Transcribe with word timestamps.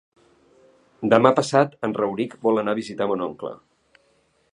Demà 1.13 1.31
passat 1.39 1.75
en 1.87 1.93
Rauric 1.99 2.33
vol 2.47 2.61
anar 2.63 2.75
a 2.77 2.81
visitar 2.81 3.09
mon 3.13 3.23
oncle. 3.27 3.53